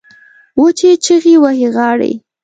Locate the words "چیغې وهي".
1.03-1.67